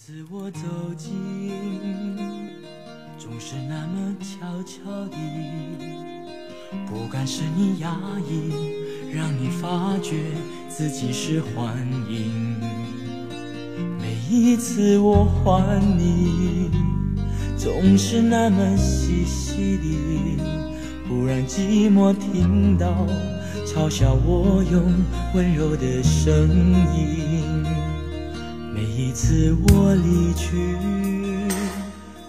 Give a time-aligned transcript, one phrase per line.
[0.00, 0.60] 次我走
[0.96, 1.10] 近，
[3.18, 5.16] 总是那么悄悄地，
[6.86, 7.98] 不敢使你压
[8.30, 8.52] 抑，
[9.12, 10.14] 让你发觉
[10.68, 11.76] 自己是幻
[12.08, 12.54] 影。
[13.98, 16.70] 每一次我唤你，
[17.56, 20.38] 总是那么细细地，
[21.08, 23.04] 忽然寂寞听到
[23.66, 24.94] 嘲笑我用
[25.34, 26.48] 温柔的声
[26.96, 27.87] 音。
[28.78, 30.76] 每一次我离去，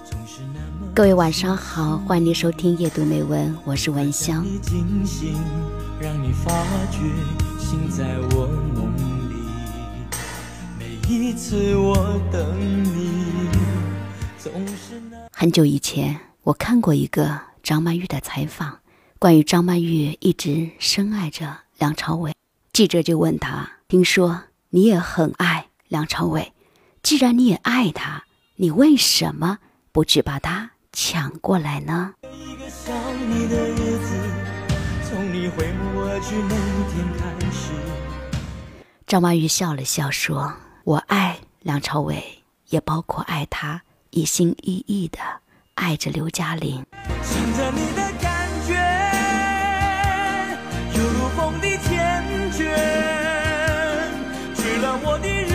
[0.04, 4.44] 总是那么各位晚上好，欢迎你收听夜读美文，我是文香。
[4.44, 5.36] 你惊醒，
[6.02, 6.52] 让你发
[6.90, 7.02] 觉
[7.60, 8.92] 心在我梦
[9.30, 9.36] 里。
[10.80, 12.44] 每一次我等
[12.84, 13.48] 你，
[14.40, 18.80] 总是那很久以前，我看过一个张曼玉的采访，
[19.20, 22.34] 关于张曼玉一直深爱着梁朝伟。
[22.74, 26.54] 记者就问他：“听说你也很爱梁朝伟，
[27.02, 28.24] 既然你也爱他，
[28.58, 29.58] 你为什么
[29.92, 32.96] 不去把他抢过来呢一个想
[33.28, 34.16] 你的日子，
[35.10, 36.56] 从你回眸而去那
[36.94, 37.74] 天开始。？”
[39.08, 40.54] 张曼玉笑了笑说
[40.86, 42.24] ：“我爱梁朝伟，
[42.70, 45.18] 也包括爱他一心一意的
[45.74, 46.86] 爱着刘嘉玲。”
[47.26, 48.76] 寻着你的感觉，
[50.96, 52.22] 犹如风的缱
[52.52, 52.60] 绻，
[54.56, 55.49] 吹乱我的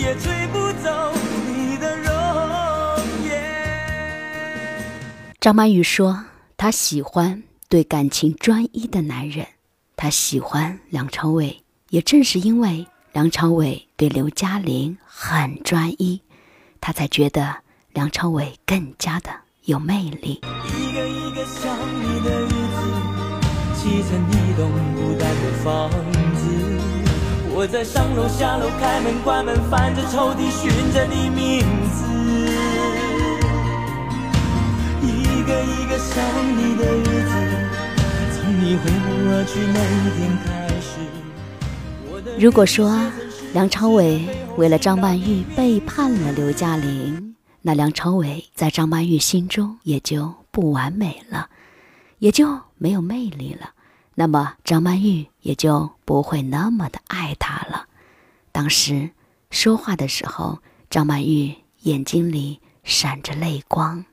[0.00, 1.12] 也吹不走
[1.46, 2.10] 你的容
[3.24, 3.30] 颜。
[5.40, 6.24] 张曼玉说
[6.56, 9.46] ：“她喜欢对感情专一的男人，
[9.96, 16.22] 她喜欢梁朝伟，也正是因为梁朝伟对刘嘉玲很专一，
[16.80, 17.56] 她才觉得
[17.92, 19.30] 梁朝伟更加的
[19.64, 20.40] 有魅力。
[20.66, 22.82] 一个一个想你的日子，
[23.76, 26.71] 砌成一栋孤单的房子。
[27.54, 31.60] 我在上楼下楼，开门关门，翻着抽屉寻着你名
[31.92, 32.02] 字。
[35.02, 36.24] 一个一个想
[36.56, 37.32] 你的日子，
[38.32, 40.98] 从你回眸而去那一天开始。
[42.10, 42.98] 我的如果说
[43.52, 44.26] 梁朝伟
[44.56, 51.50] 为了张曼玉背叛了刘嘉玲，那梁朝伟在张曼玉心中也就不完美了，
[52.18, 53.68] 也就没有魅力了。
[54.14, 57.86] 那么张曼玉也就不会那么的爱他了。
[58.52, 59.10] 当时
[59.50, 60.58] 说话的时候，
[60.90, 64.04] 张曼玉眼睛里闪着泪光。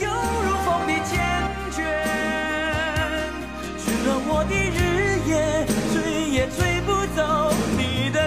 [0.00, 0.10] 犹
[0.42, 1.12] 如风的缱
[1.70, 1.76] 绻，
[3.78, 4.78] 吹乱我的日
[5.28, 5.94] 夜，吹
[6.30, 7.20] 也吹不走
[7.76, 8.18] 你的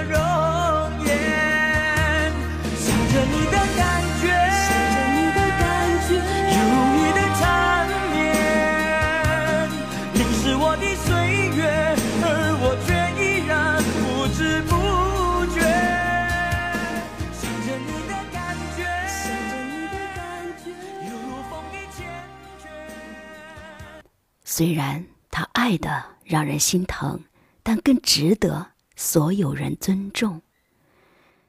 [24.54, 27.22] 虽然他爱的让人心疼，
[27.64, 30.42] 但更值得所有人尊重。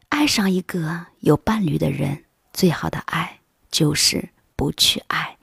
[0.09, 3.41] 爱上一个有伴侣的人，最好的爱
[3.73, 5.37] 就是不去爱，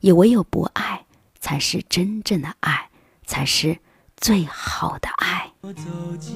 [0.00, 1.04] 也唯有不爱，
[1.38, 2.90] 才是真正的爱，
[3.24, 3.78] 才是
[4.16, 5.48] 最好的爱。
[5.60, 5.82] 我走
[6.18, 6.34] 近，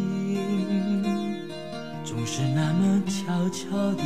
[2.05, 4.05] 总是那么悄悄地，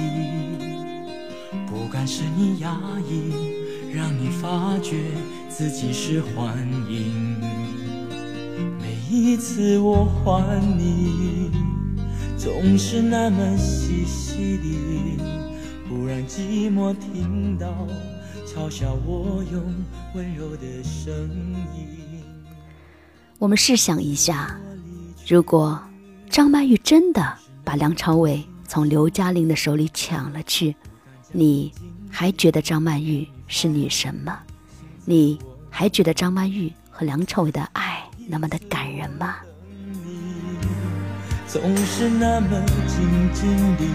[1.66, 2.74] 不敢使你压
[3.06, 5.04] 抑，让你发觉
[5.50, 6.56] 自己是幻
[6.88, 7.36] 影。
[8.80, 11.50] 每一次我还你，
[12.38, 15.18] 总是那么细细地，
[15.90, 17.86] 忽然寂寞听到
[18.46, 19.62] 嘲笑我用
[20.14, 21.12] 温柔的声
[21.76, 22.22] 音。
[23.38, 24.58] 我们试想一下，
[25.28, 25.78] 如果
[26.30, 30.74] 张曼玉真的把梁朝伟从刘嘉玲的手里抢了去，
[31.30, 31.70] 你
[32.14, 34.40] 还觉得张曼玉是女神吗？
[35.06, 35.38] 你
[35.70, 39.36] 还觉得张曼玉和梁朝伟的爱那么的感人吗？
[41.48, 43.86] 总是那么静静地，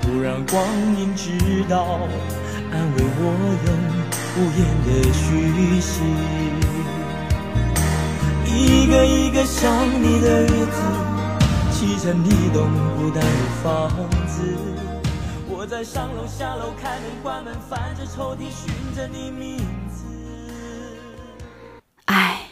[0.00, 0.64] 不让光
[0.98, 2.00] 阴知道，
[2.72, 3.22] 安慰我
[3.66, 3.68] 用
[4.36, 6.00] 无言的讯息。
[8.46, 10.82] 一个一个想你的日子，
[11.70, 12.66] 砌成一栋
[12.96, 13.30] 孤单的
[13.62, 13.90] 房
[14.26, 14.89] 子。
[15.60, 19.58] 我在上楼下楼，开门关门，翻着抽屉寻着你名
[19.90, 20.06] 字。
[22.06, 22.48] 爱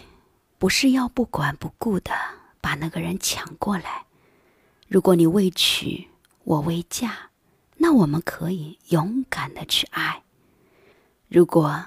[0.58, 2.12] 不是要不管不顾的
[2.60, 4.04] 把那个人抢过来。
[4.88, 6.10] 如果你未娶，
[6.44, 7.30] 我未嫁，
[7.78, 10.24] 那我们可以勇敢的去爱。
[11.28, 11.86] 如果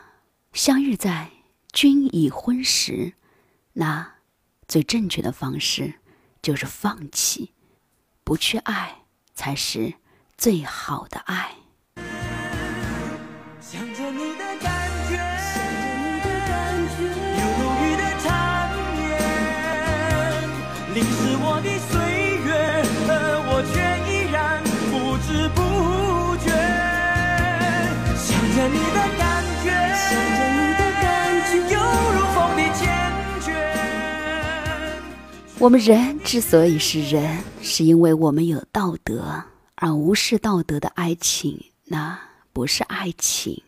[0.54, 1.30] 相遇在
[1.72, 3.14] 君已婚时，
[3.74, 4.16] 那
[4.68, 5.94] 最正确的方式
[6.42, 7.54] 就是放弃，
[8.24, 9.04] 不去爱，
[9.36, 9.94] 才是
[10.42, 11.52] 最好的爱。
[13.60, 15.14] 想着你的感觉，
[17.38, 17.62] 犹如
[17.96, 18.26] 的缠
[18.98, 19.06] 绵，
[20.96, 21.94] 淋湿我的岁
[22.44, 22.50] 月，
[23.08, 23.14] 而
[23.46, 23.78] 我却
[24.10, 24.42] 依然
[24.90, 24.92] 不
[25.22, 25.62] 知不
[26.44, 26.50] 觉。
[28.18, 29.70] 想着你的感觉，
[30.10, 31.06] 想着你的感
[31.52, 31.78] 觉，犹
[32.16, 32.82] 如风的缱
[33.46, 33.54] 绻。
[35.60, 39.44] 我们人之所以是人，是因为我们有道德，
[39.84, 42.20] 而无视道德的爱情，那
[42.54, 43.64] 不是爱情，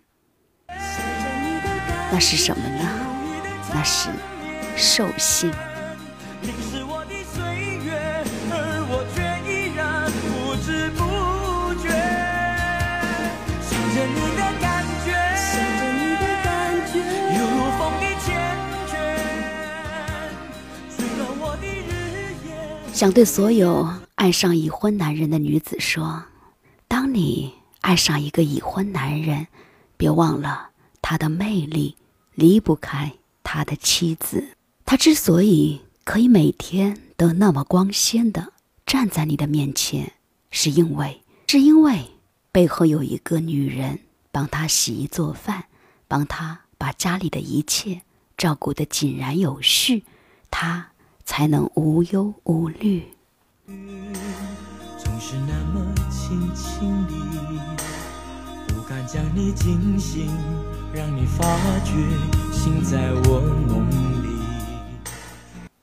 [2.11, 2.87] 那是什么呢？
[3.73, 4.11] 那是
[4.77, 5.51] 兽性。
[6.43, 7.41] 淋湿我的岁
[7.83, 11.01] 月，而我却依然不知不
[11.81, 11.89] 觉。
[13.65, 15.49] 想着你的感觉，想
[15.79, 16.45] 着你的感
[16.93, 17.01] 觉，
[17.33, 18.29] 犹如风的缱
[18.85, 18.93] 绻，
[20.95, 22.53] 吹乱我的日夜。
[22.93, 26.23] 想对所有爱上已婚男人的女子说：
[26.87, 29.47] 当你爱上一个已婚男人，
[29.97, 30.69] 别忘了
[31.01, 31.95] 他的魅力
[32.33, 33.11] 离不开
[33.43, 34.55] 他的妻子。
[34.85, 38.53] 他之所以可以每天都那么光鲜的
[38.85, 40.13] 站在你的面前，
[40.51, 42.05] 是因为是因为
[42.51, 43.99] 背后有一个女人
[44.31, 45.65] 帮他洗衣做饭，
[46.07, 48.01] 帮他把家里的一切
[48.37, 50.03] 照顾得井然有序，
[50.49, 50.91] 他
[51.25, 53.03] 才能无忧无虑。
[53.65, 57.13] 总是那么轻轻地，
[58.67, 60.27] 不敢将你惊醒，
[60.93, 61.45] 让你发
[61.85, 61.93] 觉
[62.51, 63.89] 心在我梦
[64.21, 64.27] 里。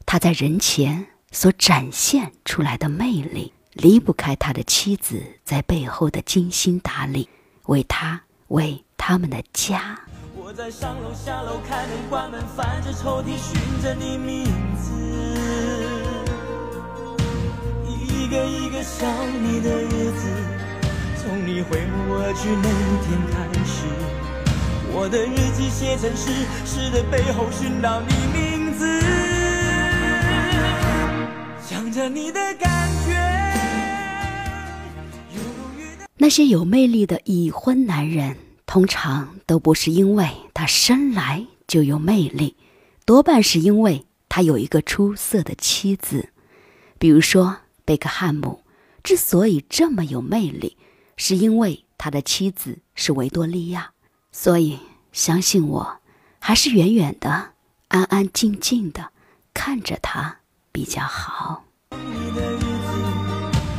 [0.05, 7.31] 他在人前所展现出来的魅力，离不开他的妻子在背后的精心打理，
[7.65, 9.99] 为他为他们的家。
[10.37, 14.45] 我在上楼下楼，开门关门，翻着抽屉寻着你名
[14.77, 14.93] 字，
[18.31, 19.11] 个一个想
[19.43, 20.29] 你的日子，
[21.21, 22.69] 从你回眸而去那
[23.03, 23.87] 天开始，
[24.93, 26.31] 我的日记写成诗，
[26.65, 28.87] 诗的背后寻到你名字，
[31.61, 33.19] 想着你的感觉，
[36.17, 42.55] 那些有魅力的已婚男人，通常都不是因为他生来就有魅力，
[43.05, 46.29] 多半是因为他有一个出色的妻子。
[47.01, 48.63] 比如说，贝克汉姆
[49.03, 50.77] 之所以这么有魅力，
[51.17, 53.93] 是因为他的妻子是维多利亚。
[54.33, 54.79] 所以，
[55.13, 56.01] 相信我，
[56.39, 57.53] 还是远远的、
[57.89, 59.11] 安安静静的
[59.53, 60.39] 看着他
[60.71, 61.65] 比较好。
[61.91, 62.93] 你的日子，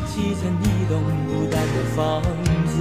[0.08, 2.76] 砌成一栋孤单的房子。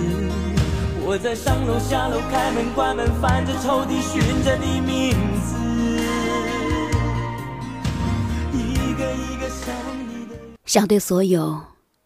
[1.02, 5.12] 我在上楼下楼，开门关门，翻着抽屉寻着你名
[5.43, 5.56] 字，
[10.70, 11.64] 想对所有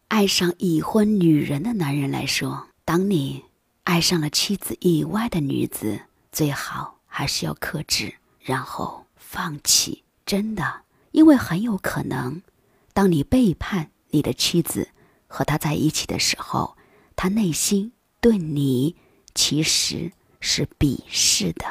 [0.09, 3.45] 爱上已婚女人的男人来说，当你
[3.83, 6.01] 爱上了妻子以外的女子，
[6.33, 10.03] 最好还是要克制，然后放弃。
[10.25, 10.81] 真的，
[11.11, 12.41] 因为很有可能，
[12.95, 14.89] 当你背叛你的妻子
[15.27, 16.75] 和他在一起的时候，
[17.15, 18.97] 他内心对你
[19.35, 20.11] 其实
[20.41, 21.67] 是鄙视的。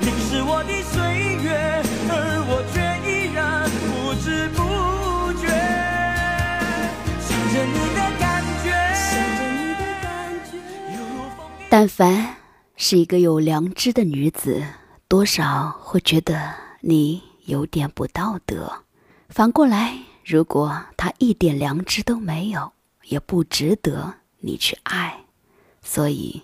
[0.00, 1.00] 淋湿我的岁
[1.42, 2.12] 月，而
[2.48, 4.58] 我却依然不知不
[5.38, 5.46] 觉。
[7.20, 10.08] 想着你的感觉，想着你的感
[10.50, 10.56] 觉，
[10.94, 11.38] 犹如风
[11.68, 12.36] 但凡
[12.76, 14.62] 是一个有良知的女子，
[15.06, 18.72] 多少会觉得你有点不道德。
[19.28, 22.72] 反过来，如果她一点良知都没有，
[23.04, 25.18] 也不值得你去爱。
[25.82, 26.42] 所以，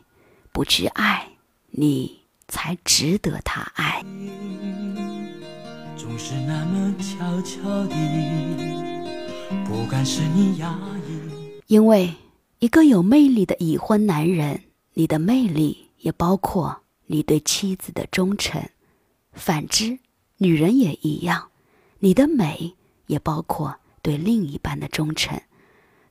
[0.53, 1.29] 不去爱，
[1.71, 4.03] 你才值得他爱。
[5.97, 7.95] 总是那么悄悄地，
[9.65, 11.63] 不敢使你压抑。
[11.67, 12.15] 因为
[12.61, 14.63] 一个有魅力的已婚男人，
[14.95, 18.63] 你的魅力也包括你对妻子的忠诚。
[19.33, 19.99] 反之，
[20.39, 21.51] 女人也一样，
[21.99, 22.75] 你的美
[23.07, 25.41] 也包括对另一半的忠诚。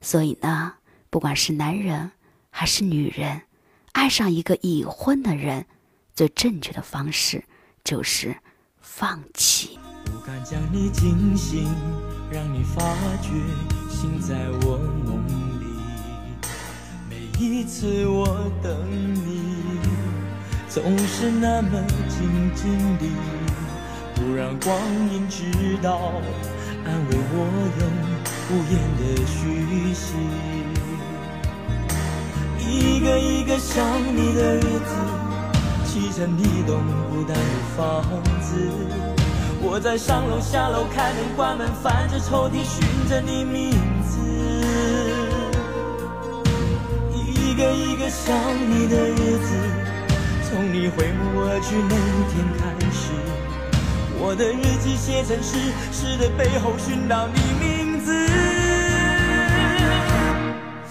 [0.02, 0.74] 所以呢，
[1.10, 2.12] 不管是男人
[2.50, 3.42] 还是女人，
[3.94, 5.66] 爱上一个已婚的人，
[6.16, 7.44] 最正确的方式
[7.84, 8.34] 就是
[8.80, 9.78] 放弃。
[10.06, 11.68] 不敢将你惊醒，
[12.32, 12.82] 让你发
[13.22, 13.32] 觉
[13.90, 15.28] 心在我梦
[15.60, 15.66] 里。
[17.10, 18.74] 每一次我等
[19.14, 19.78] 你，
[20.70, 23.12] 总是那么静静地，
[24.16, 24.80] 不让光
[25.12, 25.52] 阴知
[25.84, 26.14] 道，
[26.86, 27.36] 安慰我
[27.82, 27.92] 用
[28.52, 30.16] 无言的讯息。
[32.58, 34.96] 一个一个想你的日子，
[35.96, 37.44] 砌成一栋孤单的
[37.78, 38.04] 房
[38.42, 38.70] 子。
[39.62, 43.72] 我在上楼下楼，开门关门，翻着抽屉寻着你名
[44.04, 44.20] 字。
[47.14, 48.36] 一个一个想
[48.70, 49.56] 你的日子，
[50.44, 51.96] 从你回眸而去那
[52.28, 53.14] 天开始，
[54.20, 58.12] 我的日记写成诗，诗的背后寻到你名字，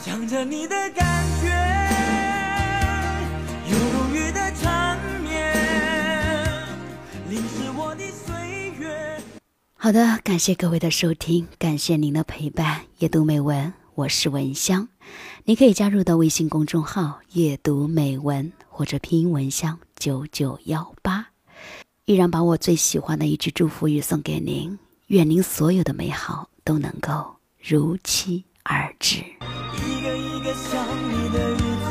[0.02, 1.50] 想着你的感觉，
[3.68, 3.76] 犹
[9.84, 12.80] 好的，感谢各位的收听，感谢您的陪伴。
[13.00, 14.88] 阅读美文，我是文香。
[15.44, 21.26] 你可以加入到微信公众号“阅读美文”或者拼音文香九九幺八。
[22.06, 29.18] 依然把我最喜欢的一句祝福语送给您，愿您所有的美好都能够如期而至。
[29.18, 31.90] 一个一个想你的日子，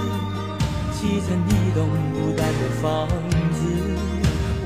[0.94, 4.13] 砌成一栋孤单的房子。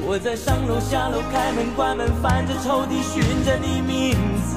[0.10, 4.56] 我在上楼下楼，开门关门，翻着抽屉寻着你名字。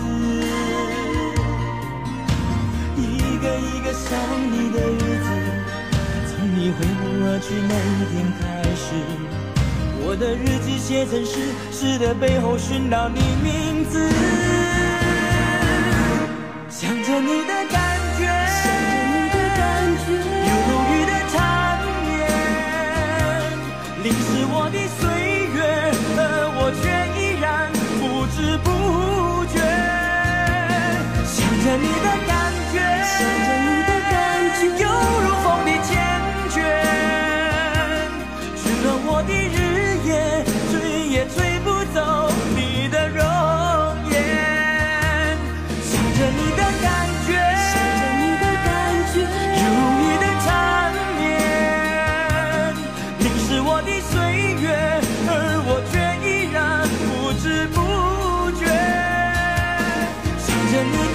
[2.97, 4.15] 一个一个想
[4.47, 5.29] 你的日子，
[6.31, 8.95] 从你挥目而去那一天开始，
[10.07, 14.09] 我的日记写成诗，诗的背后寻到你名字，
[16.71, 17.90] 想着你的感
[60.81, 61.10] Hallelujah.